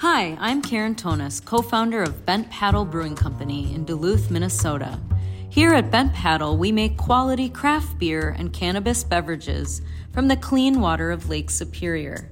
[0.00, 5.00] Hi, I'm Karen Tonnis, co founder of Bent Paddle Brewing Company in Duluth, Minnesota.
[5.48, 9.80] Here at Bent Paddle, we make quality craft beer and cannabis beverages
[10.12, 12.30] from the clean water of Lake Superior.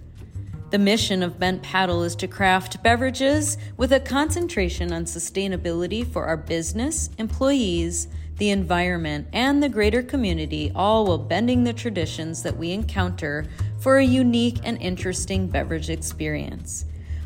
[0.73, 6.27] The mission of Bent Paddle is to craft beverages with a concentration on sustainability for
[6.27, 12.59] our business, employees, the environment, and the greater community, all while bending the traditions that
[12.59, 13.47] we encounter
[13.81, 16.85] for a unique and interesting beverage experience.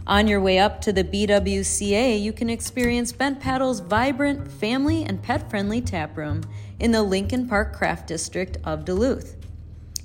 [0.09, 5.23] On your way up to the BWCA, you can experience Bent Paddle's vibrant, family and
[5.23, 6.45] pet friendly taproom
[6.81, 9.37] in the Lincoln Park Craft District of Duluth.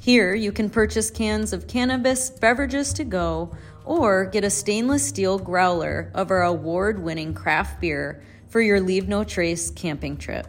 [0.02, 5.40] Here, you can purchase cans of cannabis beverages to go or get a stainless steel
[5.40, 10.48] growler of our award winning craft beer for your Leave No Trace camping trip.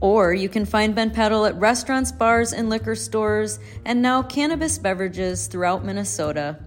[0.00, 4.78] Or you can find Bent Paddle at restaurants, bars, and liquor stores, and now cannabis
[4.78, 6.58] beverages throughout Minnesota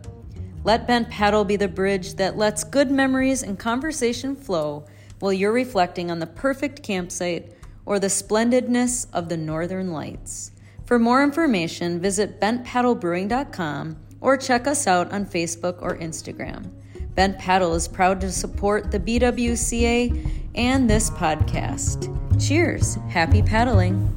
[0.68, 4.86] let Bent Paddle be the bridge that lets good memories and conversation flow
[5.20, 7.54] while you're reflecting on the perfect campsite
[7.86, 10.52] or the splendidness of the northern lights.
[10.84, 16.70] For more information, visit bentpaddlebrewing.com or check us out on Facebook or Instagram.
[17.16, 22.12] Bent Paddle is proud to support the BWCA and this podcast.
[22.46, 22.96] Cheers!
[23.08, 24.14] Happy paddling!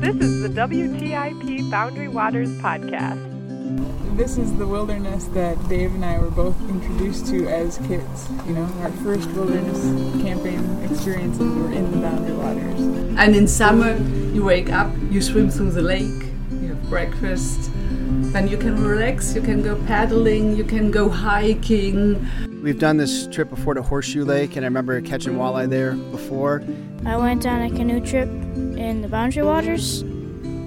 [0.00, 3.29] This is the WTIP Boundary Waters Podcast
[4.16, 8.28] this is the wilderness that Dave and I were both introduced to as kids.
[8.46, 9.80] You know, our first wilderness
[10.22, 12.80] camping experiences were in the Boundary Waters.
[13.18, 13.96] And in summer,
[14.34, 17.70] you wake up, you swim through the lake, you have breakfast,
[18.32, 22.28] then you can relax, you can go paddling, you can go hiking.
[22.62, 26.62] We've done this trip before to Horseshoe Lake, and I remember catching walleye there before.
[27.06, 30.04] I went on a canoe trip in the Boundary Waters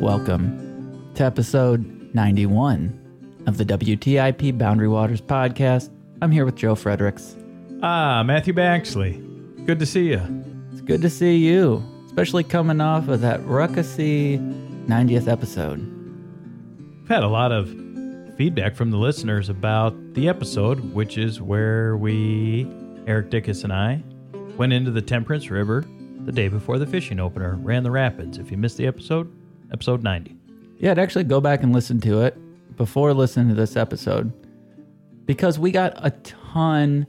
[0.00, 5.90] Welcome to episode 91 of the WTIP Boundary Waters podcast.
[6.20, 7.34] I'm here with Joe Friedrichs.
[7.82, 9.64] Ah, Matthew Baxley.
[9.64, 10.20] Good to see you.
[10.70, 14.38] It's good to see you, especially coming off of that ruckusy
[14.86, 15.78] 90th episode.
[17.00, 17.68] We've had a lot of
[18.36, 22.66] feedback from the listeners about the episode, which is where we,
[23.06, 24.02] Erik Dickes and I,
[24.56, 25.84] went into the Temperance River
[26.26, 28.36] the day before the fishing opener, ran the rapids.
[28.36, 29.32] If you missed the episode,
[29.72, 30.36] episode 90.
[30.78, 32.36] Yeah, I'd actually go back and listen to it
[32.76, 34.32] before listening to this episode
[35.24, 37.06] because we got a ton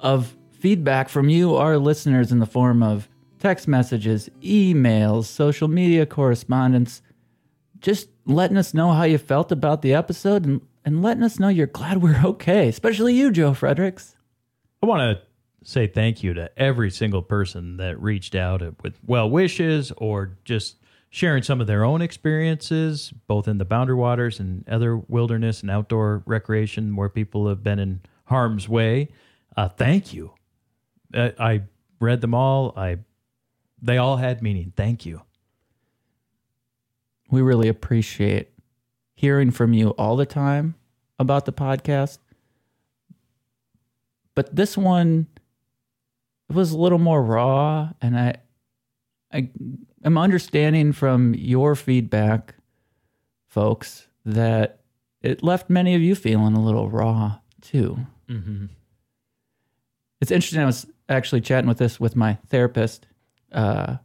[0.00, 3.08] of feedback from you, our listeners, in the form of
[3.38, 7.02] text messages, emails, social media correspondence,
[7.78, 11.48] just letting us know how you felt about the episode and, and letting us know
[11.48, 14.16] you're glad we're okay, especially you, Joe Friedrichs.
[14.82, 15.22] I want to
[15.68, 20.76] say thank you to every single person that reached out with well wishes or just
[21.16, 25.70] sharing some of their own experiences, both in the boundary waters and other wilderness and
[25.70, 29.08] outdoor recreation where people have been in harm's way.
[29.56, 30.30] Uh, thank you.
[31.14, 31.62] Uh, I
[32.00, 32.74] read them all.
[32.76, 32.98] I
[33.80, 34.74] they all had meaning.
[34.76, 35.22] Thank you.
[37.30, 38.50] We really appreciate
[39.14, 40.74] hearing from you all the time
[41.18, 42.18] about the podcast.
[44.34, 45.28] But this one
[46.52, 48.34] was a little more raw and I
[49.32, 49.48] I
[50.06, 52.54] am understanding from your feedback,
[53.48, 54.80] folks, that
[55.20, 57.98] it left many of you feeling a little raw too.
[58.28, 58.66] Mm-hmm.
[60.20, 60.62] It's interesting.
[60.62, 63.06] I was actually chatting with this with my therapist,
[63.52, 63.96] uh,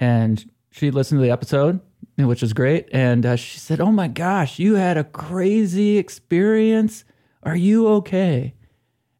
[0.00, 1.80] and she listened to the episode,
[2.16, 2.88] which was great.
[2.90, 7.04] And uh, she said, "Oh my gosh, you had a crazy experience.
[7.42, 8.54] Are you okay?"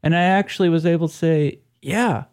[0.03, 2.25] And I actually was able to say, "Yeah,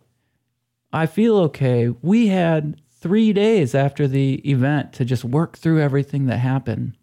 [0.91, 1.89] I feel okay.
[2.01, 6.97] We had three days after the event to just work through everything that happened.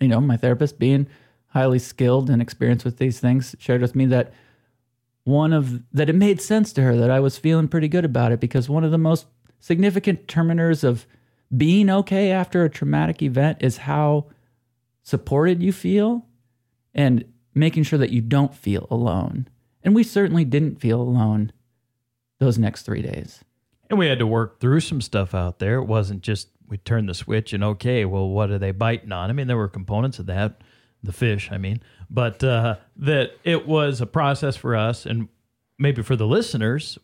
[0.00, 1.06] You know, my therapist, being
[1.48, 4.32] highly skilled and experienced with these things, shared with me that
[5.24, 8.32] one of that it made sense to her that I was feeling pretty good about
[8.32, 9.26] it because one of the most
[9.60, 11.06] significant determiners of
[11.56, 14.26] being okay after a traumatic event is how
[15.02, 16.26] supported you feel
[16.94, 19.48] and making sure that you don't feel alone.
[19.84, 21.52] And we certainly didn't feel alone
[22.38, 23.44] those next three days.
[23.92, 25.74] And we had to work through some stuff out there.
[25.74, 29.28] It wasn't just we turned the switch and okay, well, what are they biting on?
[29.28, 30.62] I mean, there were components of that,
[31.02, 35.28] the fish, I mean, but uh, that it was a process for us and
[35.78, 36.98] maybe for the listeners.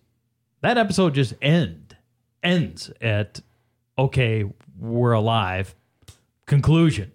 [0.62, 1.94] That episode just end
[2.42, 3.42] ends at
[3.98, 4.46] okay,
[4.78, 5.74] we're alive.
[6.46, 7.12] Conclusion.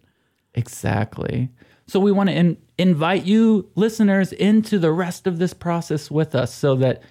[0.54, 1.50] Exactly.
[1.88, 6.36] So we want to in- invite you listeners into the rest of this process with
[6.36, 7.02] us so that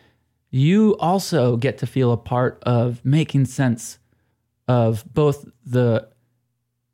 [0.53, 3.99] you also get to feel a part of making sense
[4.69, 6.09] of both the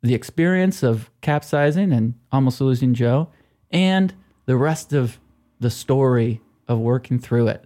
[0.01, 3.27] the experience of capsizing and almost losing Joe
[3.69, 4.13] and
[4.45, 5.19] the rest of
[5.59, 6.39] the story
[6.69, 7.65] of working through it.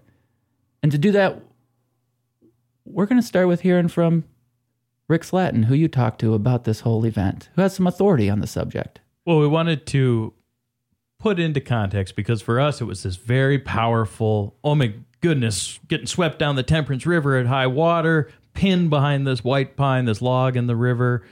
[0.82, 1.40] And to do that,
[2.86, 4.24] we're going to start with hearing from
[5.08, 8.40] Rick Slatten, who you talked to about this whole event, who has some authority on
[8.40, 9.00] the subject.
[9.26, 10.34] Well, we wanted to
[11.24, 16.06] put into context because for us it was this very powerful, oh my goodness, getting
[16.06, 20.58] swept down the Temperance River at high water, pinned behind this white pine, this log
[20.58, 21.26] in the river.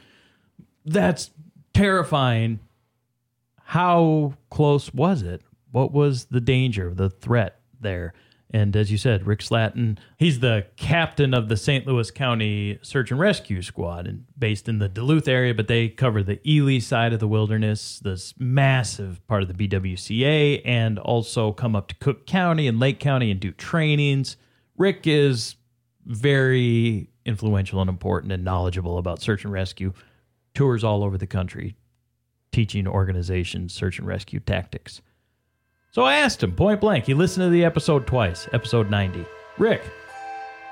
[0.86, 1.32] That's
[1.74, 2.62] terrifying.
[3.66, 5.42] How close was it?
[5.72, 8.14] What was the danger, the threat there?
[8.54, 11.88] And as you said, Rick Slatten, he's the captain of the St.
[11.88, 16.22] Louis County Search and Rescue Squad and based in the Duluth area, but they cover
[16.22, 21.78] the Ely side of the wilderness, this massive part of the BWCA, and also come
[21.78, 24.36] up to Cook County and Lake County and do trainings.
[24.78, 25.56] Rick is
[26.06, 29.94] very influential and important and knowledgeable about search and rescue,
[30.54, 31.78] tours all over the country,
[32.52, 35.02] teaching organizations search and rescue tactics.
[35.94, 37.04] So I asked him point blank.
[37.06, 39.26] He listened to the episode twice, episode 90.
[39.58, 39.84] Rick,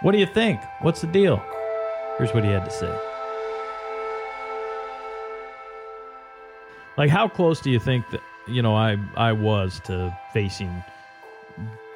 [0.02, 0.62] what do you think?
[0.80, 1.44] What's the deal?
[2.18, 2.98] Here's what he had to say.
[6.98, 10.84] Like, how close do you think that you know I I was to facing,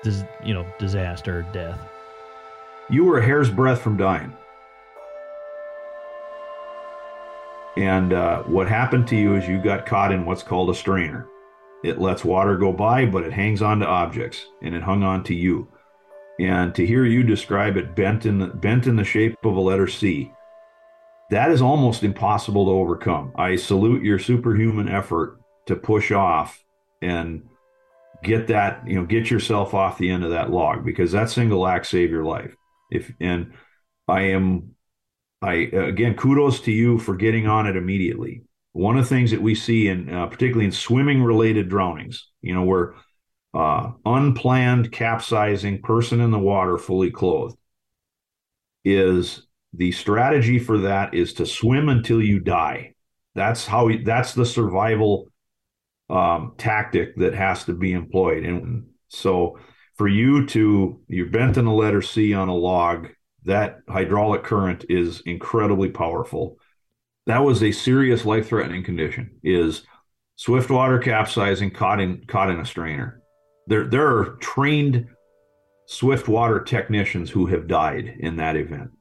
[0.03, 1.79] dis, you know, disaster or death?
[2.89, 4.35] You were a hair's breadth from dying.
[7.77, 11.25] And uh, what happened to you is you got caught in what's called a strainer.
[11.83, 15.23] It lets water go by, but it hangs on to objects, and it hung on
[15.25, 15.67] to you.
[16.39, 19.59] And to hear you describe it bent in the, bent in the shape of a
[19.59, 20.31] letter C,
[21.29, 23.33] that is almost impossible to overcome.
[23.35, 26.63] I salute your superhuman effort to push off
[27.01, 27.43] and
[28.23, 31.67] get that, you know, get yourself off the end of that log because that single
[31.67, 32.55] act saved your life.
[32.89, 33.53] If and
[34.07, 34.75] I am,
[35.41, 38.43] I again, kudos to you for getting on it immediately
[38.73, 42.53] one of the things that we see in uh, particularly in swimming related drownings you
[42.53, 42.95] know where
[43.53, 47.57] uh, unplanned capsizing person in the water fully clothed
[48.83, 52.93] is the strategy for that is to swim until you die.
[53.35, 55.27] That's how that's the survival
[56.09, 58.43] um, tactic that has to be employed.
[58.43, 59.59] And so
[59.95, 63.09] for you to you're bent in the letter c on a log
[63.45, 66.57] that hydraulic current is incredibly powerful
[67.25, 69.83] that was a serious life threatening condition is
[70.35, 73.21] swift water capsizing caught in caught in a strainer.
[73.67, 75.07] There there are trained
[75.85, 78.91] swift water technicians who have died in that event.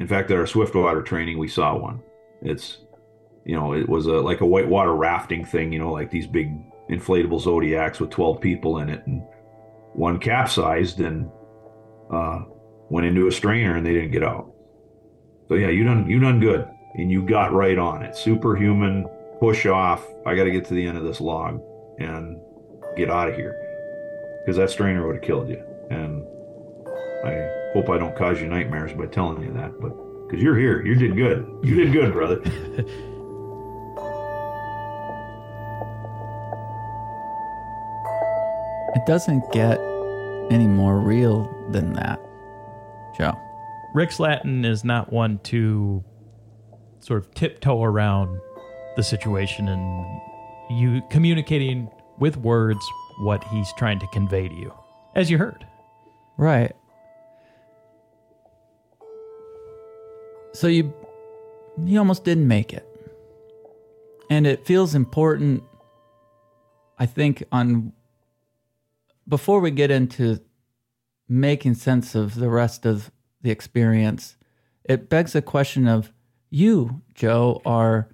[0.00, 2.02] In fact at our swift water training we saw one.
[2.42, 2.78] It's
[3.46, 6.52] you know it was a like a whitewater rafting thing you know like these big
[6.90, 9.22] inflatable zodiacs with 12 people in it and
[9.94, 11.30] one capsized and
[12.10, 12.42] uh,
[12.88, 14.52] went into a strainer and they didn't get out.
[15.48, 18.16] So yeah you done you done good and you got right on it.
[18.16, 19.08] Superhuman,
[19.40, 20.04] push off.
[20.26, 21.62] I got to get to the end of this log
[21.98, 22.40] and
[22.96, 23.56] get out of here
[24.40, 25.62] because that strainer would have killed you.
[25.90, 26.24] And
[27.24, 29.92] I hope I don't cause you nightmares by telling you that, but
[30.26, 31.46] because you're here, you did good.
[31.62, 32.40] You did good, brother.
[38.94, 39.78] it doesn't get
[40.50, 42.20] any more real than that,
[43.16, 43.32] Joe.
[43.94, 46.04] Rick Slatten is not one to
[47.00, 48.38] sort of tiptoe around
[48.96, 50.20] the situation and
[50.70, 51.88] you communicating
[52.18, 52.84] with words
[53.20, 54.72] what he's trying to convey to you,
[55.14, 55.66] as you heard.
[56.36, 56.72] Right.
[60.52, 60.92] So you
[61.84, 62.84] you almost didn't make it.
[64.30, 65.62] And it feels important
[66.98, 67.92] I think on
[69.26, 70.40] before we get into
[71.28, 73.10] making sense of the rest of
[73.42, 74.36] the experience,
[74.84, 76.12] it begs the question of
[76.50, 78.08] you, Joe, are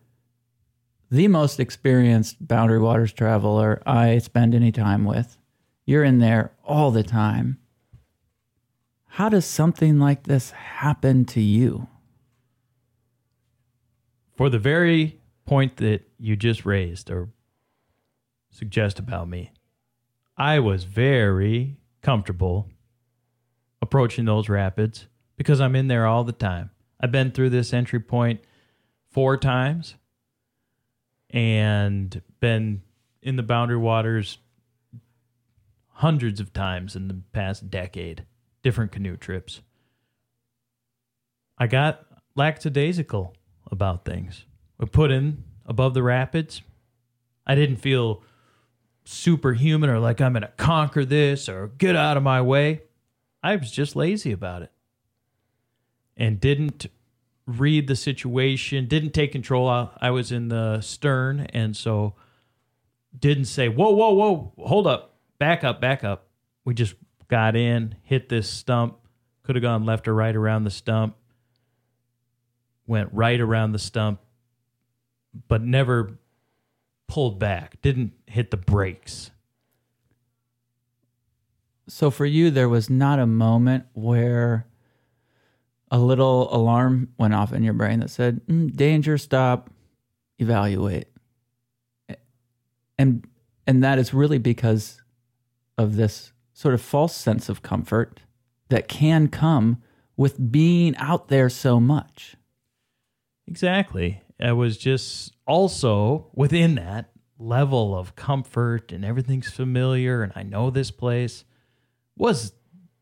[1.11, 5.39] the most experienced Boundary Waters traveler I spend any time with.
[5.87, 7.59] You're in there all the time.
[9.07, 11.87] How does something like this happen to you?
[14.35, 17.29] For the very point that you just raised or
[18.51, 19.53] suggest about me,
[20.37, 22.69] I was very comfortable
[23.81, 26.71] approaching those rapids because I'm in there all the time.
[27.05, 28.41] I've been through this entry point
[29.11, 29.97] four times
[31.29, 32.81] and been
[33.21, 34.39] in the boundary waters
[35.89, 38.25] hundreds of times in the past decade,
[38.63, 39.61] different canoe trips.
[41.59, 42.07] I got
[42.37, 43.35] lackadaisical
[43.71, 44.47] about things.
[44.79, 46.63] We put in above the rapids.
[47.47, 48.23] I didn't feel
[49.05, 52.81] superhuman or like I'm going to conquer this or get out of my way.
[53.43, 54.71] I was just lazy about it
[56.17, 56.87] and didn't
[57.47, 59.69] read the situation, didn't take control.
[59.69, 62.15] I was in the stern and so
[63.19, 66.29] didn't say, whoa, whoa, whoa, hold up, back up, back up.
[66.65, 66.95] We just
[67.29, 68.97] got in, hit this stump,
[69.43, 71.17] could have gone left or right around the stump,
[72.87, 74.21] went right around the stump,
[75.49, 76.19] but never
[77.09, 79.31] pulled back, didn't hit the brakes.
[81.87, 84.67] So for you, there was not a moment where
[85.95, 89.71] a little alarm went off in your brain that said, mm, danger, stop,
[90.41, 91.07] evaluate.
[92.99, 93.25] And
[93.65, 95.01] and that is really because
[95.79, 98.23] of this sort of false sense of comfort
[98.71, 99.83] that can come
[100.17, 102.35] with being out there so much.
[103.47, 104.21] Exactly.
[104.41, 110.71] I was just also within that level of comfort and everything's familiar and I know
[110.71, 111.45] this place
[112.17, 112.53] was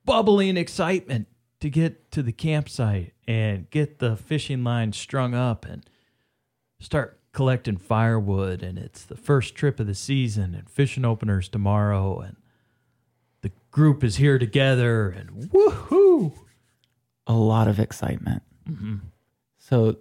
[0.05, 1.27] bubbling excitement
[1.63, 5.89] to get to the campsite and get the fishing line strung up and
[6.81, 12.19] start collecting firewood and it's the first trip of the season and fishing openers tomorrow
[12.19, 12.35] and
[13.43, 16.33] the group is here together and woohoo
[17.29, 18.43] A lot of excitement.
[18.69, 19.03] Mhm.
[19.57, 19.99] So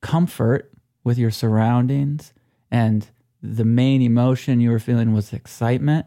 [0.00, 0.72] comfort
[1.04, 2.34] with your surroundings
[2.68, 3.08] and
[3.40, 6.06] the main emotion you were feeling was excitement.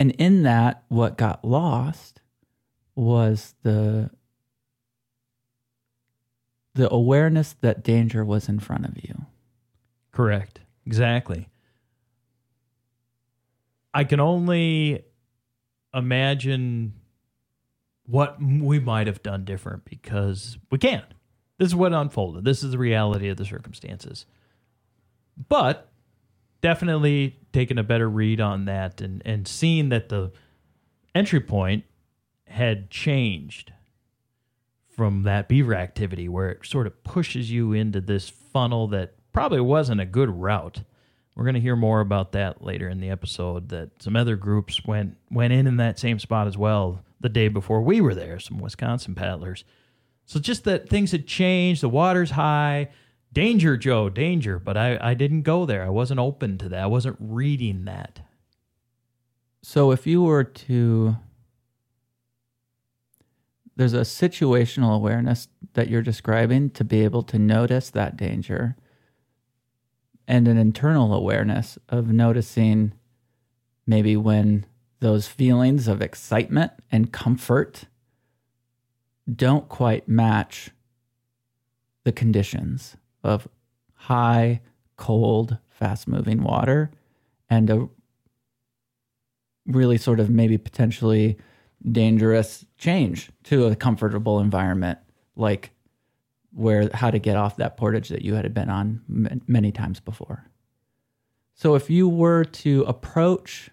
[0.00, 2.22] And in that, what got lost
[2.98, 4.10] was the
[6.74, 9.26] the awareness that danger was in front of you.
[10.12, 10.60] Correct.
[10.84, 11.48] Exactly.
[13.94, 15.04] I can only
[15.94, 16.94] imagine
[18.06, 21.04] what we might have done different because we can't.
[21.58, 22.44] This is what unfolded.
[22.44, 24.26] This is the reality of the circumstances.
[25.48, 25.88] But
[26.60, 30.32] definitely taking a better read on that and, and seeing that the
[31.14, 31.84] entry point
[32.50, 33.72] had changed
[34.98, 39.60] from that beaver activity where it sort of pushes you into this funnel that probably
[39.60, 40.82] wasn't a good route.
[41.36, 44.84] We're going to hear more about that later in the episode that some other groups
[44.84, 48.40] went went in in that same spot as well the day before we were there,
[48.40, 49.62] some Wisconsin paddlers.
[50.26, 52.88] So just that things had changed, the water's high,
[53.32, 55.84] danger Joe, danger, but I I didn't go there.
[55.84, 56.82] I wasn't open to that.
[56.82, 58.20] I wasn't reading that.
[59.62, 61.16] So if you were to
[63.78, 68.74] there's a situational awareness that you're describing to be able to notice that danger
[70.26, 72.92] and an internal awareness of noticing
[73.86, 74.66] maybe when
[74.98, 77.84] those feelings of excitement and comfort
[79.32, 80.70] don't quite match
[82.02, 83.46] the conditions of
[83.94, 84.60] high,
[84.96, 86.90] cold, fast moving water
[87.48, 87.88] and a
[89.66, 91.38] really sort of maybe potentially
[91.82, 94.98] dangerous change to a comfortable environment
[95.36, 95.70] like
[96.52, 100.00] where how to get off that portage that you had been on m- many times
[100.00, 100.44] before.
[101.54, 103.70] So if you were to approach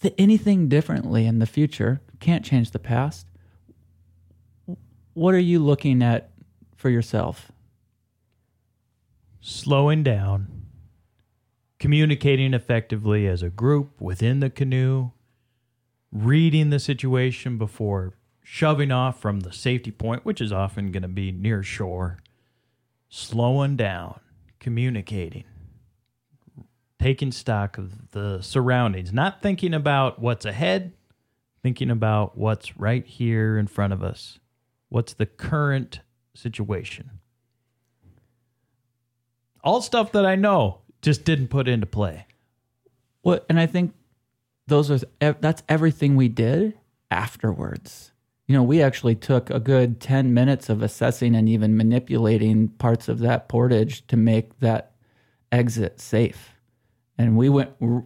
[0.00, 3.26] th- anything differently in the future, can't change the past.
[5.14, 6.30] What are you looking at
[6.76, 7.52] for yourself?
[9.46, 10.48] slowing down,
[11.78, 15.10] communicating effectively as a group within the canoe,
[16.14, 21.08] reading the situation before shoving off from the safety point, which is often going to
[21.08, 22.18] be near shore,
[23.10, 24.20] slowing down,
[24.58, 25.44] communicating,
[26.98, 30.94] taking stock of the surroundings, not thinking about what's ahead,
[31.62, 34.38] thinking about what's right here in front of us.
[34.88, 36.00] What's the current
[36.34, 37.20] situation?
[39.64, 42.26] all stuff that I know just didn't put into play.
[43.22, 43.94] Well, and I think
[44.66, 46.74] those are—that's everything we did
[47.10, 48.12] afterwards.
[48.46, 53.08] You know, we actually took a good 10 minutes of assessing and even manipulating parts
[53.08, 54.92] of that portage to make that
[55.50, 56.50] exit safe.
[57.16, 58.04] And we went r-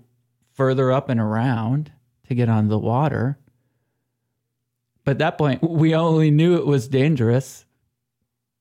[0.53, 1.91] further up and around
[2.29, 3.39] to get on the water.
[5.05, 7.65] But at that point, we only knew it was dangerous.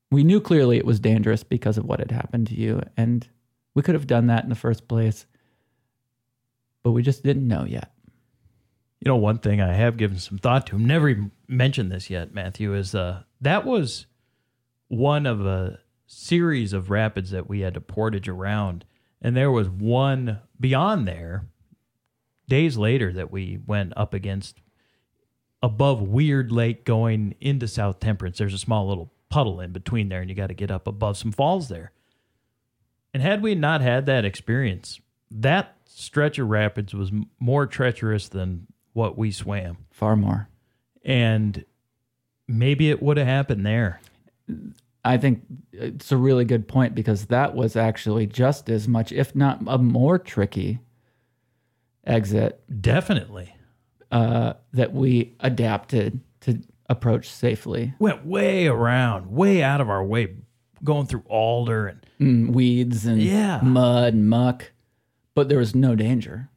[0.10, 2.82] We knew clearly it was dangerous because of what had happened to you.
[2.96, 3.28] And
[3.76, 5.28] we could have done that in the first place,
[6.88, 7.92] but we just didn't know yet.
[9.02, 12.10] You know, one thing I have given some thought to, I've never even mentioned this
[12.10, 14.06] yet, Matthew, is uh, that was
[14.88, 18.86] one of a series of rapids that we had to portage around.
[19.22, 21.50] And there was one beyond there,
[22.48, 24.62] days later, that we went up against
[25.62, 28.38] above Weird Lake going into South Temperance.
[28.38, 31.18] There's a small little puddle in between there, and you got to get up above
[31.18, 31.92] some falls there.
[33.14, 38.68] And had we not had that experience, that stretch of rapids was more treacherous than
[38.94, 39.78] what we swam.
[39.92, 40.50] Far more.
[41.04, 41.64] And
[42.48, 44.02] maybe it would have happened there.
[45.06, 49.36] I think it's a really good point because that was actually just as much, if
[49.36, 50.80] not a more tricky
[52.06, 52.62] exit.
[52.82, 53.54] Definitely.
[54.12, 57.94] Uh, that we adapted to approach safely.
[58.00, 60.36] Went way around, way out of our way,
[60.84, 63.60] going through alder and Mm, weeds and Yeah.
[63.62, 64.72] mud and muck,
[65.38, 66.50] but there was no danger.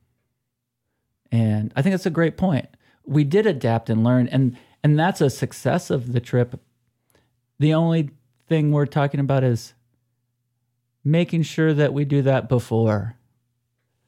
[1.30, 2.66] And I think that's a great point.
[3.04, 6.58] We did adapt and learn, and and that's a success of the trip.
[7.58, 8.08] The only
[8.48, 9.74] thing we're talking about is
[11.04, 13.16] making sure that we do that before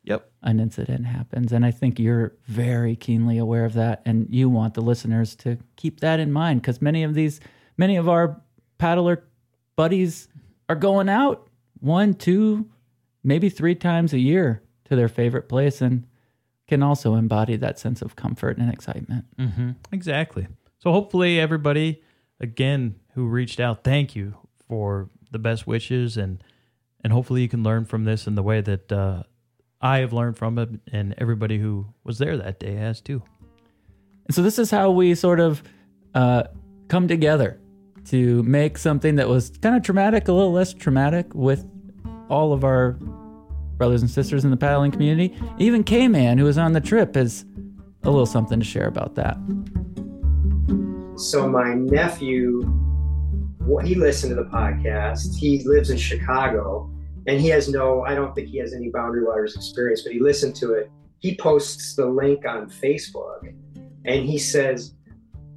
[0.05, 0.31] Yep.
[0.43, 1.53] an incident happens.
[1.53, 4.01] And I think you're very keenly aware of that.
[4.07, 7.41] And you want the listeners to keep that in mind because many of these,
[7.77, 8.41] many of our
[8.79, 9.23] paddler
[9.77, 10.29] buddies
[10.71, 11.47] are going out
[11.81, 12.72] one, two,
[13.23, 16.07] maybe three times a year to their favorite place and
[16.69, 19.25] can also embody that sense of comfort and excitement.
[19.39, 19.71] Mm-hmm.
[19.93, 20.47] Exactly.
[20.79, 22.03] So hopefully everybody
[22.41, 24.35] again who reached out, thank you
[24.69, 26.43] for the best wishes and
[27.05, 29.25] and hopefully you can learn from this in the way that uh,
[29.81, 33.23] I have learned from it and everybody who was there that day has too.
[34.27, 35.65] And so this is how we sort of
[36.15, 36.45] uh,
[36.87, 37.61] come together
[38.07, 41.69] to make something that was kind of traumatic, a little less traumatic with
[42.29, 42.97] all of our
[43.83, 45.37] brothers and sisters in the paddling community.
[45.59, 47.45] Even K Man, who was on the trip, has
[48.05, 49.37] a little something to share about that.
[51.17, 52.63] So my nephew,
[53.83, 55.35] he listened to the podcast.
[55.35, 56.93] He lives in Chicago,
[57.27, 58.03] and he has no.
[58.03, 60.89] I don't think he has any Boundary Waters experience, but he listened to it.
[61.19, 63.53] He posts the link on Facebook,
[64.05, 64.95] and he says,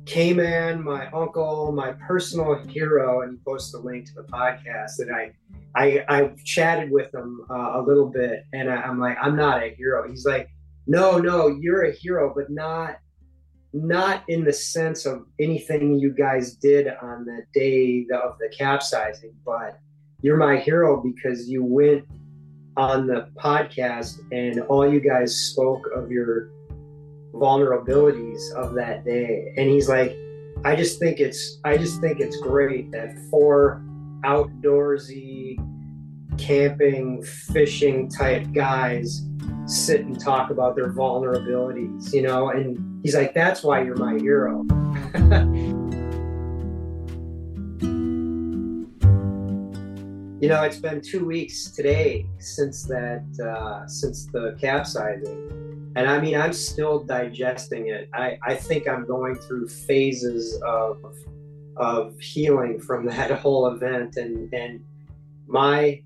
[0.07, 4.97] "K-Man, my uncle, my personal hero," and he posts the link to the podcast.
[4.97, 5.31] And I,
[5.75, 9.63] I, I chatted with him uh, a little bit, and I, I'm like, "I'm not
[9.63, 10.49] a hero." He's like,
[10.87, 12.97] "No, no, you're a hero, but not."
[13.77, 19.33] not in the sense of anything you guys did on the day of the capsizing,
[19.45, 19.77] but
[20.21, 22.05] you're my hero because you went
[22.77, 26.49] on the podcast and all you guys spoke of your
[27.33, 29.53] vulnerabilities of that day.
[29.57, 30.15] And he's like,
[30.63, 33.83] I just think it's I just think it's great that four
[34.25, 35.57] outdoorsy
[36.37, 39.21] camping, fishing type guys
[39.65, 44.13] sit and talk about their vulnerabilities, you know, and he's like, that's why you're my
[44.17, 44.63] hero.
[50.39, 55.91] you know, it's been two weeks today since that, uh, since the capsizing.
[55.95, 58.09] And I mean, I'm still digesting it.
[58.13, 60.97] I, I think I'm going through phases of,
[61.77, 64.17] of healing from that whole event.
[64.17, 64.83] And, and
[65.47, 66.01] my,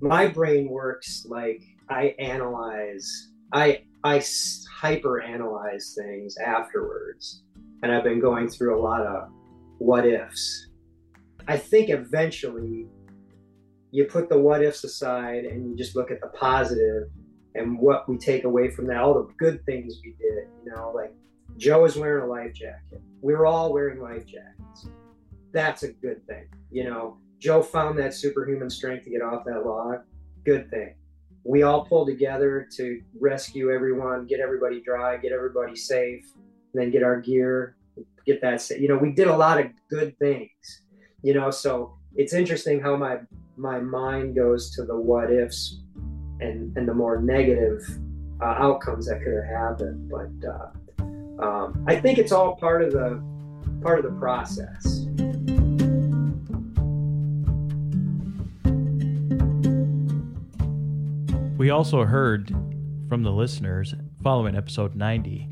[0.00, 4.22] my brain works like I analyze, I I
[4.80, 7.44] hyper analyze things afterwards,
[7.82, 9.28] and I've been going through a lot of
[9.78, 10.68] what ifs.
[11.46, 12.86] I think eventually
[13.92, 17.08] you put the what ifs aside and you just look at the positive
[17.54, 20.48] and what we take away from that, all the good things we did.
[20.64, 21.14] You know, like
[21.62, 23.00] Joe is wearing a life jacket.
[23.20, 24.88] We were all wearing life jackets.
[25.52, 26.46] That's a good thing.
[26.70, 30.00] You know, Joe found that superhuman strength to get off that log.
[30.44, 30.94] Good thing
[31.44, 36.90] we all pulled together to rescue everyone, get everybody dry, get everybody safe, and then
[36.90, 37.76] get our gear,
[38.26, 38.68] get that.
[38.70, 40.82] You know, we did a lot of good things.
[41.22, 43.18] You know, so it's interesting how my
[43.56, 45.80] my mind goes to the what ifs
[46.40, 47.80] and and the more negative
[48.40, 50.10] uh, outcomes that could have happened.
[50.10, 50.70] But uh,
[51.42, 53.22] um, I think it's all part of the
[53.82, 55.06] part of the process.
[61.58, 62.54] We also heard
[63.08, 65.48] from the listeners following episode 90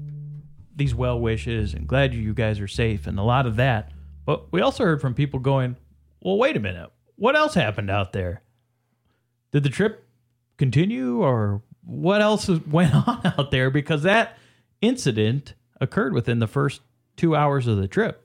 [0.77, 3.93] these well wishes and glad you guys are safe and a lot of that.
[4.25, 5.77] But we also heard from people going,
[6.23, 6.91] well, wait a minute.
[7.17, 8.43] What else happened out there?
[9.53, 10.09] Did the trip
[10.57, 13.71] continue or what else went on out there?
[13.71, 14.39] Because that
[14.81, 16.83] incident occurred within the first
[17.17, 18.25] two hours of the trip.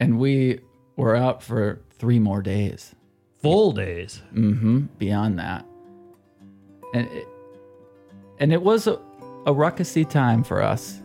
[0.00, 0.60] And we
[0.96, 2.94] were out for three more days.
[3.42, 4.22] Full days.
[4.32, 4.86] Mm-hmm.
[4.98, 5.66] Beyond that.
[6.94, 7.28] And it,
[8.38, 8.94] and it was a,
[9.46, 11.00] a ruckusy time for us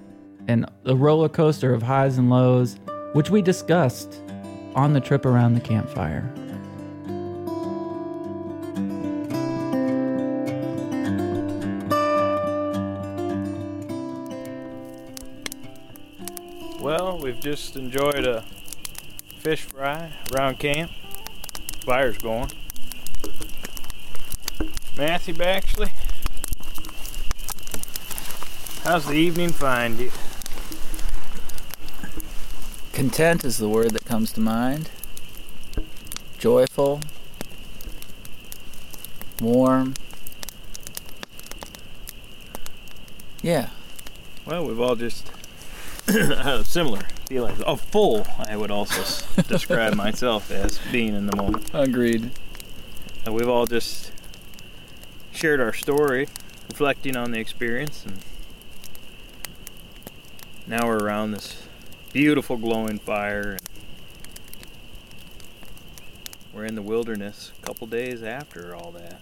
[0.48, 2.78] and a roller coaster of highs and lows,
[3.14, 4.22] which we discussed
[4.76, 6.32] on the trip around the campfire.
[17.28, 18.42] We've just enjoyed a
[19.40, 20.90] fish fry around camp.
[21.84, 22.50] Fire's going.
[24.96, 25.90] Matthew Baxley,
[28.86, 30.10] how's the evening find you?
[32.94, 34.90] Content is the word that comes to mind.
[36.38, 37.02] Joyful,
[39.42, 39.96] warm.
[43.42, 43.72] Yeah.
[44.46, 45.30] Well, we've all just
[46.64, 47.56] similar feeling.
[47.66, 51.70] Oh, full, I would also describe myself as being in the moment.
[51.74, 52.32] Agreed.
[53.26, 54.14] And we've all just
[55.32, 56.30] shared our story,
[56.70, 58.20] reflecting on the experience, and
[60.66, 61.64] now we're around this
[62.14, 63.52] beautiful glowing fire.
[63.52, 63.62] And
[66.54, 69.22] we're in the wilderness a couple days after all that.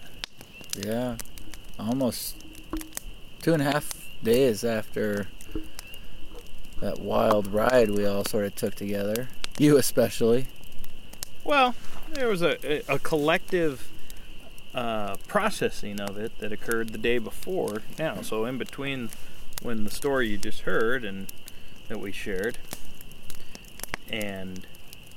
[0.78, 1.16] Yeah.
[1.78, 2.36] Almost
[3.42, 3.90] two and a half
[4.22, 5.28] days after
[6.80, 9.28] that wild ride we all sort of took together.
[9.58, 10.46] You especially.
[11.44, 11.74] Well,
[12.12, 13.88] there was a, a, collective
[14.74, 18.20] uh, processing of it that occurred the day before now.
[18.22, 19.10] So, in between
[19.62, 21.28] when the story you just heard and
[21.88, 22.58] that we shared,
[24.10, 24.66] and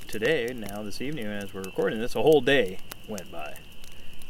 [0.07, 3.55] today, now this evening, as we're recording this, a whole day went by.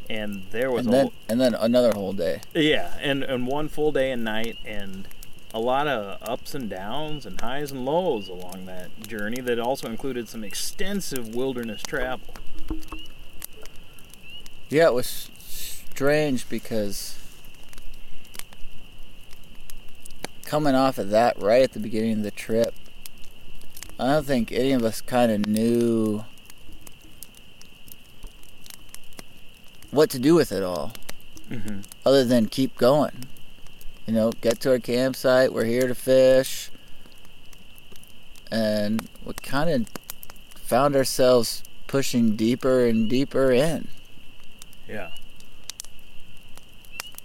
[0.08, 2.40] And there was And a then whole- and then another whole day.
[2.54, 5.06] yeah, and, and one full day and night, and
[5.52, 9.88] a lot of ups and downs and highs and lows along that journey that also
[9.88, 12.34] included some extensive wilderness travel.
[14.68, 17.18] Yeah, it was strange because
[20.44, 22.72] coming off of that right at the beginning of the trip,
[23.98, 26.24] I don't think any of us kind of knew
[29.90, 30.92] what to do with it all,
[31.50, 31.80] Mm-hmm.
[32.06, 33.26] other than keep going.
[34.10, 35.52] You know, get to our campsite.
[35.52, 36.72] We're here to fish,
[38.50, 39.88] and we kind of
[40.56, 43.86] found ourselves pushing deeper and deeper in.
[44.88, 45.12] Yeah.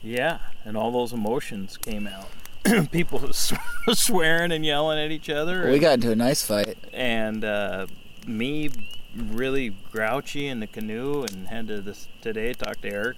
[0.03, 2.29] Yeah, and all those emotions came out.
[2.91, 3.55] People sw-
[3.93, 5.71] swearing and yelling at each other.
[5.71, 6.77] We got into a nice fight.
[6.93, 7.87] and uh,
[8.27, 8.69] me
[9.17, 13.17] really grouchy in the canoe and had to this today talk to Erik.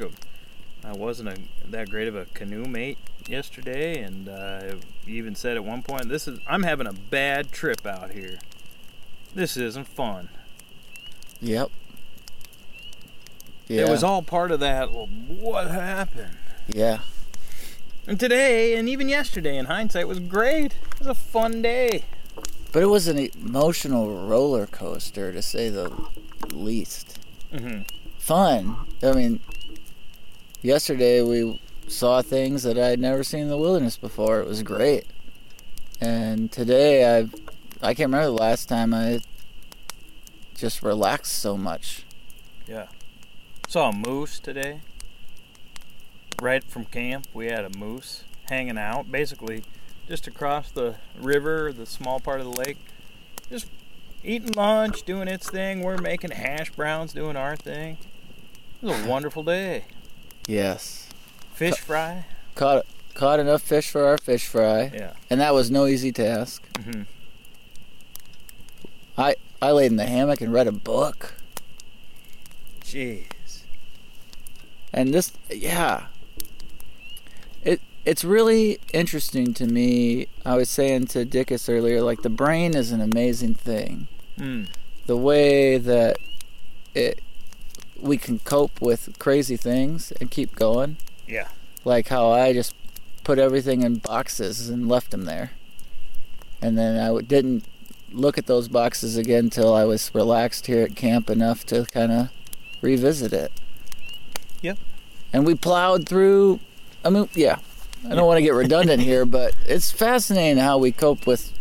[0.86, 1.38] I wasn't a,
[1.70, 2.98] that great of a canoe mate
[3.30, 7.52] yesterday, and uh, he even said at one point, "This is I'm having a bad
[7.52, 8.40] trip out here.
[9.36, 10.30] This isn't fun."
[11.42, 11.70] Yep.
[13.68, 13.82] Yeah.
[13.82, 14.92] It was all part of that.
[14.92, 16.38] Well, what happened?
[16.68, 17.00] Yeah.
[18.08, 20.74] And today, and even yesterday, in hindsight, was great.
[20.94, 22.06] It was a fun day.
[22.72, 25.92] But it was an emotional roller coaster, to say the
[26.54, 27.20] least.
[27.52, 27.82] hmm
[28.18, 28.78] Fun.
[29.04, 29.40] I mean,
[30.62, 34.40] yesterday we saw things that I'd never seen in the wilderness before.
[34.40, 35.06] It was great.
[36.00, 37.30] And today, I
[37.82, 39.22] I can't remember the last time I
[40.56, 42.06] just relaxed so much.
[42.68, 42.88] Yeah.
[43.68, 44.82] Saw a moose today.
[46.42, 49.64] Right from camp, we had a moose hanging out, basically
[50.08, 52.78] just across the river, the small part of the lake.
[53.50, 53.68] Just
[54.24, 55.82] eating lunch, doing its thing.
[55.82, 57.98] We're making hash browns, doing our thing.
[58.82, 59.86] It was a wonderful day.
[60.48, 61.07] Yes.
[61.58, 62.24] Fish fry.
[62.54, 64.92] Caught caught enough fish for our fish fry.
[64.94, 65.14] Yeah.
[65.28, 66.64] And that was no easy task.
[66.74, 67.02] Mm-hmm.
[69.18, 71.34] I I laid in the hammock and read a book.
[72.82, 73.64] Jeez.
[74.94, 76.08] And this, yeah,
[77.64, 80.28] it it's really interesting to me.
[80.46, 84.08] I was saying to Dickes earlier, like the brain is an amazing thing.
[84.38, 84.68] Mm.
[85.08, 86.18] The way that
[86.94, 87.20] it
[88.00, 90.98] we can cope with crazy things and keep going.
[91.28, 91.48] Yeah.
[91.86, 92.74] Like how I just
[93.24, 95.52] put everything in boxes and left them there,
[96.62, 97.66] and then I didn't
[98.12, 102.12] look at those boxes again until I was relaxed here at camp enough to kind
[102.12, 102.30] of
[102.82, 103.52] revisit it.
[104.62, 104.78] Yep.
[105.34, 106.60] And we plowed through.
[107.04, 107.58] I mean, yeah.
[108.10, 111.52] I don't want to get redundant here, but it's fascinating how we cope with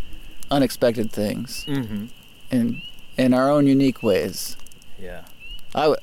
[0.51, 2.07] unexpected things Mm-hmm.
[2.51, 2.81] in
[3.17, 4.57] in our own unique ways.
[4.99, 5.23] Yeah.
[5.75, 6.01] I, w-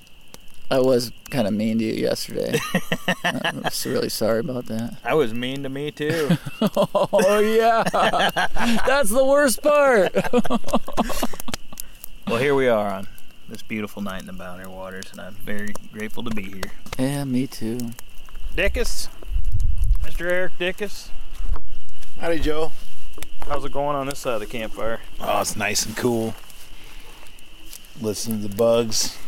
[0.74, 2.58] I was kind of mean to you yesterday.
[3.24, 4.98] I'm really sorry about that.
[5.04, 6.32] I was mean to me too.
[7.16, 7.84] Oh yeah,
[8.88, 10.16] that's the worst part.
[12.28, 13.08] well, here we are on
[13.48, 16.72] this beautiful night in the Boundary Waters, and I'm very grateful to be here.
[16.98, 17.92] yeah, me too.
[18.56, 19.10] Dickes,
[20.02, 20.32] Mr.
[20.32, 21.12] Erik Dickes,
[22.20, 22.72] Howdy, Joe.
[23.48, 25.02] How's it going on this side of the campfire?
[25.20, 26.34] Oh, it's nice and cool.
[28.02, 29.20] Listen to the bugs.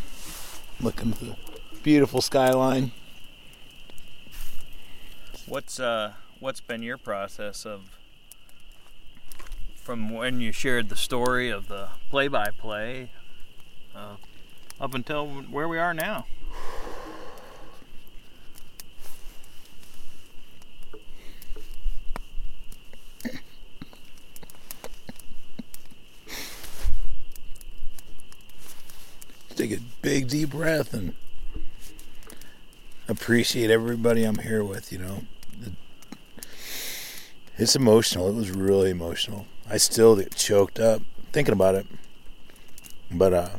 [0.81, 1.35] Looking at the
[1.83, 2.91] beautiful skyline.
[5.47, 7.97] What's uh what's been your process of
[9.75, 13.11] from when you shared the story of the play-by-play
[13.95, 14.15] uh,
[14.81, 16.25] up until where we are now?
[29.56, 31.13] Take a big deep breath and
[33.08, 35.22] appreciate everybody I'm here with, you know.
[37.58, 38.28] It's emotional.
[38.28, 39.48] It was really emotional.
[39.70, 41.88] I still get choked up thinking about it.
[43.10, 43.50] But uh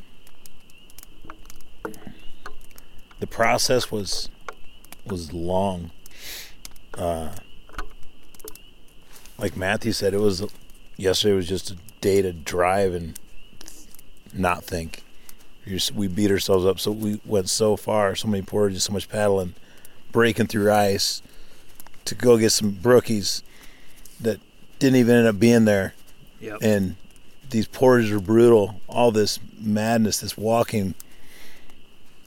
[3.19, 4.29] the process was
[5.07, 5.93] was long.
[6.93, 7.33] Uh
[9.39, 10.45] like Matthew said, it was
[10.99, 13.19] yesterday was just a day to drive and
[14.35, 15.03] not think.
[15.95, 19.55] We beat ourselves up, so we went so far, so many portages, so much paddling,
[20.13, 21.23] breaking through ice
[22.05, 23.43] to go get some brookies
[24.21, 24.39] that
[24.79, 25.95] didn't even end up being there.
[26.41, 26.59] Yep.
[26.63, 26.97] And
[27.51, 28.81] these portages were brutal.
[28.87, 30.95] All this madness, this walking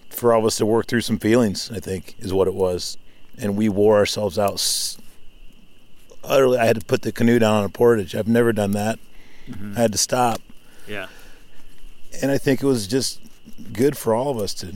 [0.09, 2.97] for all of us to work through some feelings, I think, is what it was.
[3.37, 4.61] And we wore ourselves out.
[6.25, 8.15] Utterly, I had to put the canoe down on a portage.
[8.15, 8.99] I've never done that.
[9.47, 9.77] Mhm.
[9.77, 10.41] I had to stop.
[10.87, 11.07] Yeah.
[12.21, 13.21] And I think it was just
[13.73, 14.75] good for all of us to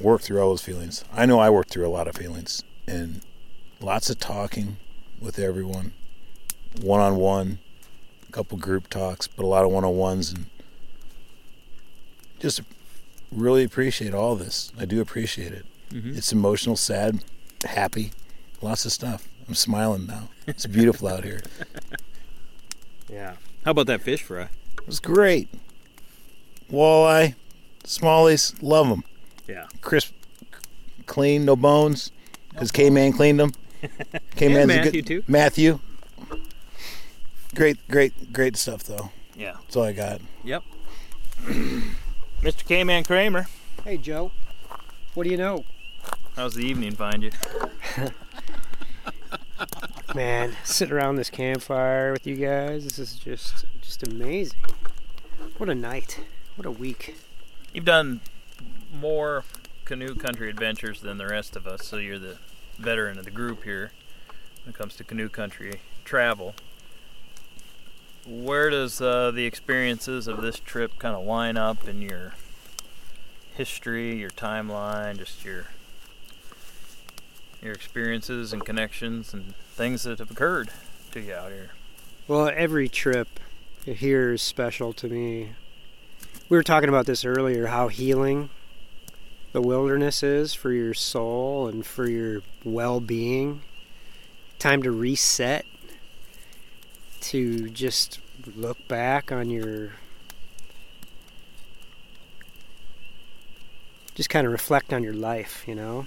[0.00, 1.04] work through all those feelings.
[1.12, 3.20] I know I worked through a lot of feelings and
[3.80, 4.76] lots of talking
[5.20, 5.92] with everyone,
[6.80, 7.58] one on one,
[8.28, 10.46] a couple group talks, but a lot of one on ones, and
[12.40, 12.60] just
[13.30, 14.72] really appreciate all this.
[14.78, 15.66] I do appreciate it.
[15.90, 16.16] Mhm.
[16.16, 17.22] It's emotional, sad,
[17.64, 18.12] happy,
[18.60, 19.28] lots of stuff.
[19.48, 20.28] I'm smiling now.
[20.46, 21.42] It's beautiful out here.
[23.08, 23.34] Yeah.
[23.66, 24.44] How about that fish fry?
[24.78, 25.48] It was great.
[26.70, 27.34] Walleye,
[27.84, 29.04] smallies, love them.
[29.48, 29.66] Yeah.
[29.80, 30.12] Crisp,
[31.06, 32.10] clean, no bones.
[32.50, 33.52] Because K Man cleaned them.
[34.36, 35.24] K And Man's Matthew, too.
[35.26, 35.80] Matthew.
[37.54, 39.10] Great, great, great stuff though.
[39.36, 39.56] Yeah.
[39.62, 40.20] That's all I got.
[40.44, 40.62] Yep.
[42.42, 42.64] Mr.
[42.66, 43.46] K-Man Kramer,
[43.84, 44.30] Hey, Joe.
[45.14, 45.64] What do you know?
[46.36, 47.30] how's the evening find you?
[50.14, 54.58] Man, sitting around this campfire with you guys, this is just just amazing.
[55.58, 56.20] What a night.
[56.56, 57.14] What a week.
[57.72, 58.20] You've done
[58.92, 59.44] more
[59.86, 62.36] canoe country adventures than the rest of us, so you're the
[62.78, 63.92] veteran of the group here
[64.64, 66.54] when it comes to canoe country travel.
[68.26, 72.34] Where does uh, the experiences of this trip kind of line up in your
[73.54, 75.68] history, your timeline, just your
[77.62, 80.68] your experiences and connections and things that have occurred
[81.12, 81.70] to you out here?
[82.28, 83.40] Well, every trip
[83.84, 85.52] here is special to me.
[86.52, 88.50] We were talking about this earlier how healing
[89.52, 93.62] the wilderness is for your soul and for your well being.
[94.58, 95.64] Time to reset,
[97.22, 98.20] to just
[98.54, 99.92] look back on your.
[104.14, 106.06] Just kind of reflect on your life, you know?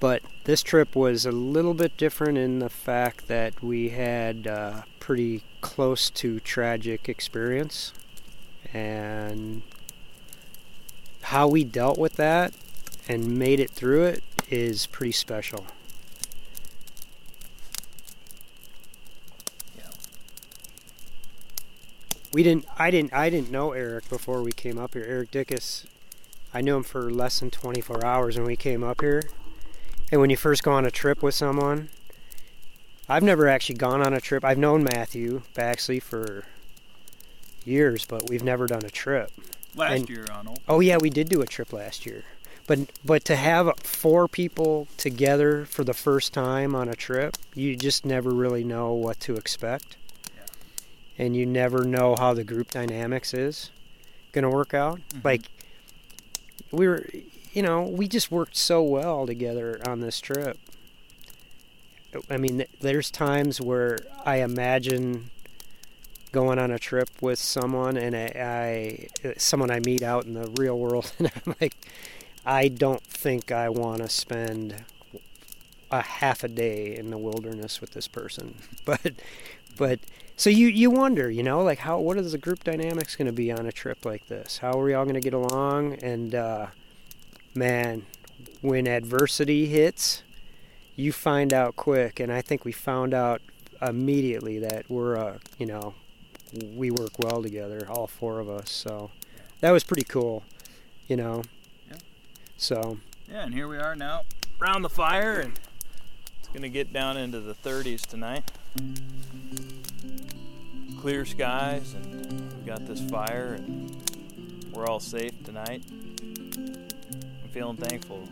[0.00, 4.82] But this trip was a little bit different in the fact that we had uh,
[4.98, 7.92] pretty close to tragic experience,
[8.72, 9.62] and
[11.22, 12.54] how we dealt with that
[13.08, 15.66] and made it through it is pretty special.
[19.76, 19.90] Yeah.
[22.32, 22.66] We didn't.
[22.78, 23.12] I didn't.
[23.12, 25.04] I didn't know Erik before we came up here.
[25.04, 25.86] Erik Dickes.
[26.54, 29.22] I knew him for less than 24 hours when we came up here.
[30.10, 31.90] And when you first go on a trip with someone,
[33.08, 34.44] I've never actually gone on a trip.
[34.44, 36.44] I've known Matthew Baxley for
[37.66, 39.30] years, but we've never done a trip.
[39.74, 40.60] Last And- year, Arnold.
[40.68, 42.24] Oh yeah, we did do a trip last year.
[42.66, 47.76] But but to have four people together for the first time on a trip, you
[47.76, 49.96] just never really know what to expect.
[51.18, 53.70] And you never know how the group dynamics is
[54.32, 54.98] going to work out.
[54.98, 55.20] Mm-hmm.
[55.24, 55.42] Like
[56.70, 57.06] we were
[57.52, 60.58] you know, we just worked so well together on this trip.
[62.28, 65.30] I mean, there's times where I imagine
[66.32, 70.48] going on a trip with someone and I, I someone I meet out in the
[70.58, 71.76] real world and I'm like
[72.44, 74.84] I don't think I want to spend
[75.90, 78.56] a half a day in the wilderness with this person.
[78.84, 79.14] But
[79.76, 80.00] but
[80.36, 83.32] so you you wonder, you know, like how what is the group dynamics going to
[83.32, 84.58] be on a trip like this?
[84.58, 86.66] How are we all going to get along and uh
[87.56, 88.06] man,
[88.60, 90.22] when adversity hits,
[90.94, 93.40] you find out quick, and I think we found out
[93.82, 95.94] immediately that we're, uh, you know,
[96.52, 98.70] we work well together, all four of us.
[98.70, 99.10] So
[99.60, 100.42] that was pretty cool,
[101.08, 101.42] you know.
[101.88, 101.96] Yeah.
[102.56, 102.98] So
[103.30, 104.22] Yeah, and here we are now
[104.60, 105.58] around the fire, and
[106.38, 108.50] it's gonna get down into the 30s tonight.
[111.00, 113.94] Clear skies, and we got this fire, and
[114.72, 115.82] we're all safe tonight.
[115.90, 118.26] I'm feeling thankful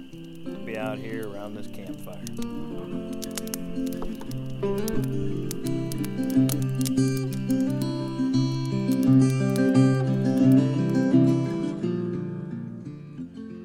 [0.44, 2.20] to be out here around this campfire.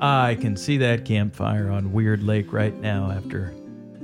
[0.01, 3.53] I can see that campfire on Weird Lake right now after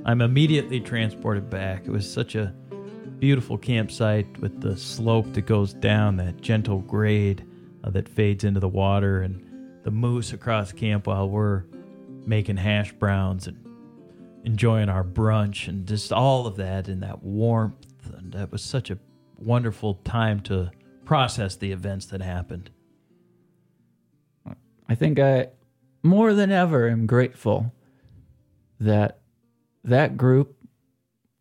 [0.03, 1.85] I'm immediately transported back.
[1.85, 2.53] It was such a
[3.19, 7.45] beautiful campsite with the slope that goes down, that gentle grade
[7.83, 9.41] uh, that fades into the water, and
[9.83, 11.63] the moose across camp while we're
[12.25, 13.65] making hash browns and
[14.43, 17.87] enjoying our brunch and just all of that and that warmth.
[18.17, 18.99] And that was such a
[19.37, 20.71] wonderful time to
[21.05, 22.69] process the events that happened.
[24.87, 25.47] I think I
[26.05, 27.73] more than ever am grateful
[28.79, 29.19] that
[29.83, 30.55] that group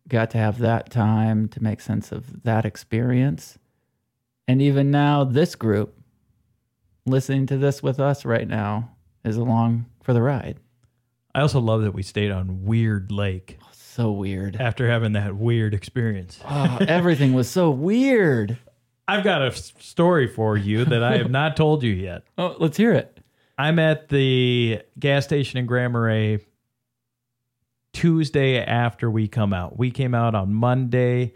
[0.07, 3.57] got to have that time to make sense of that experience.
[4.47, 5.97] And even now, this group
[7.05, 8.91] listening to this with us right now
[9.23, 10.59] is along for the ride.
[11.33, 13.57] I also love that we stayed on Weird Lake.
[13.61, 14.55] Oh, so weird.
[14.55, 16.39] After having that weird experience.
[16.47, 18.57] Oh, everything was so weird.
[19.07, 22.23] I've got a story for you that I have not told you yet.
[22.37, 23.14] Oh, let's hear it.
[23.57, 26.39] I'm at the gas station in Grand Marais
[27.93, 29.77] Tuesday after we come out.
[29.77, 31.33] We came out on Monday.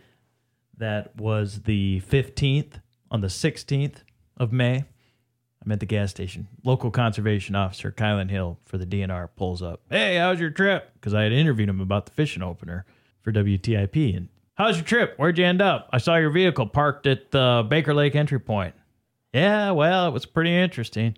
[0.77, 2.81] That was the 15th.
[3.11, 4.03] On the 16th
[4.37, 4.83] of May,
[5.63, 6.47] I'm at the gas station.
[6.63, 9.81] Local conservation officer Kylan Hill for the DNR pulls up.
[9.89, 10.91] Hey, how's your trip?
[10.93, 12.85] Because I had interviewed him about the fishing opener
[13.21, 14.15] for WTIP.
[14.15, 15.15] And how's your trip?
[15.17, 15.89] Where'd you end up?
[15.91, 18.75] I saw your vehicle parked at the Baker Lake entry point.
[19.33, 21.17] Yeah, well, it was pretty interesting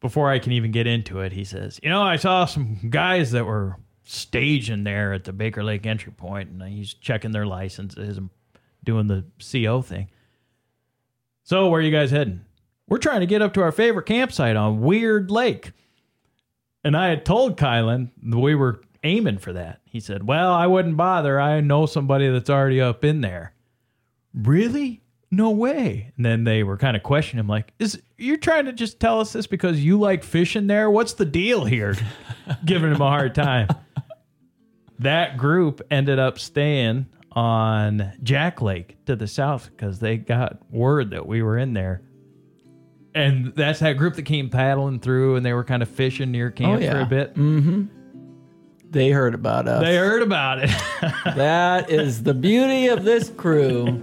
[0.00, 3.32] before I can even get into it, he says, You know, I saw some guys
[3.32, 8.16] that were staging there at the Baker Lake entry point, and he's checking their licenses
[8.16, 8.30] and
[8.84, 10.08] doing the CO thing.
[11.44, 12.42] So, where are you guys heading?
[12.88, 15.72] We're trying to get up to our favorite campsite on Weird Lake.
[16.84, 19.80] And I had told Kylan we were aiming for that.
[19.84, 21.40] He said, Well, I wouldn't bother.
[21.40, 23.52] I know somebody that's already up in there.
[24.32, 25.02] Really?
[25.30, 26.12] No way.
[26.16, 29.20] And then they were kind of questioning him, like, "Is you're trying to just tell
[29.20, 30.90] us this because you like fishing there?
[30.90, 31.94] What's the deal here?"
[32.64, 33.68] Giving him a hard time.
[34.98, 41.10] that group ended up staying on Jack Lake to the south because they got word
[41.10, 42.02] that we were in there.
[43.14, 46.50] And that's that group that came paddling through, and they were kind of fishing near
[46.50, 47.34] camp for a bit.
[47.34, 47.97] Mm-hmm.
[48.90, 49.82] They heard about us.
[49.82, 50.70] They heard about it.
[51.36, 54.02] that is the beauty of this crew.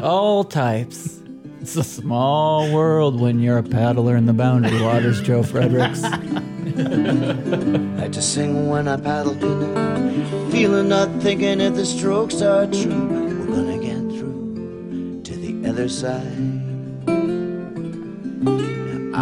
[0.00, 1.20] All types.
[1.62, 6.02] It's a small world when you're a paddler in the boundary waters, Joe Friedrichs.
[6.04, 13.06] I just sing when I paddle canoe, feeling not thinking if the strokes are true.
[13.48, 16.51] We're gonna get through to the other side.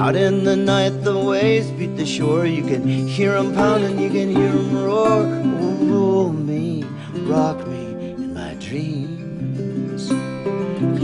[0.01, 2.47] Out in the night, the waves beat the shore.
[2.47, 5.29] You can hear 'em pounding, you can hear 'em roar.
[5.61, 6.87] Oh, roll me,
[7.35, 7.85] rock me
[8.17, 10.11] in my dreams.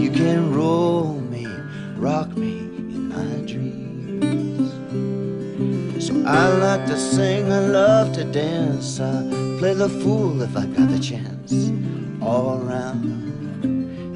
[0.02, 1.46] You can roll me,
[1.98, 2.54] rock me
[2.94, 4.72] in my dreams.
[6.02, 8.98] So I like to sing, I love to dance.
[8.98, 9.12] I
[9.59, 11.52] play the fool if I got the chance.
[12.22, 13.02] All around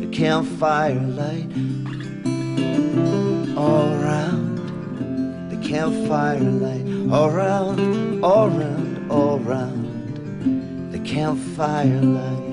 [0.00, 1.52] the campfire light.
[3.58, 4.29] All around
[5.70, 6.84] campfire light.
[7.12, 12.50] All round, all round, all round the campfire light.